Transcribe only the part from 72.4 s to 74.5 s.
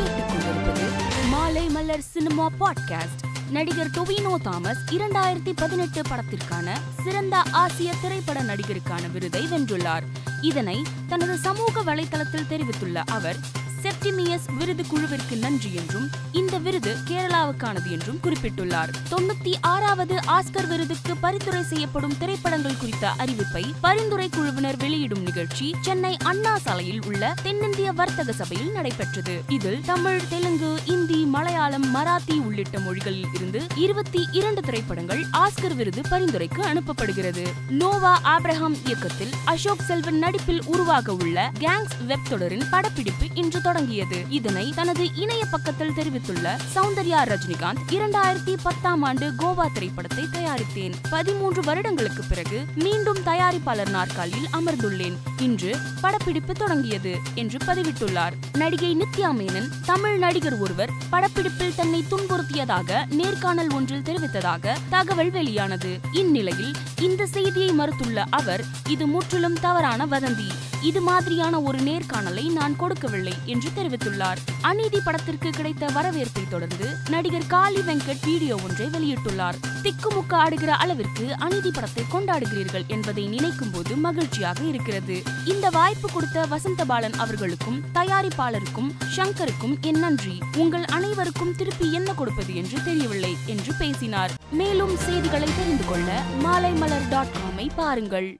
நான் கொடுக்கவில்லை என்று தெரிவித்துள்ளார்.